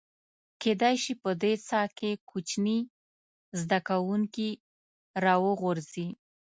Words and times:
کېدای 0.61 0.95
شي 1.03 1.13
په 1.23 1.31
دې 1.41 1.53
څاه 1.67 1.87
کې 1.97 2.11
کوچني 2.29 2.79
زده 3.61 3.79
کوونکي 3.87 4.49
راوغورځي. 5.23 6.07